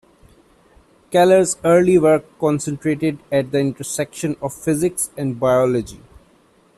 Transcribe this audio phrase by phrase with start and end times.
[1.11, 6.01] Keller's early work concentrated at the intersection of physics and biology.